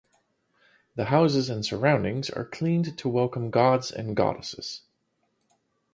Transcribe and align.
The 0.95 1.05
houses 1.05 1.47
and 1.47 1.63
surroundings 1.63 2.31
are 2.31 2.43
cleaned 2.45 2.97
to 2.97 3.07
welcome 3.07 3.51
gods 3.51 3.91
and 3.91 4.15
goddesses. 4.15 4.81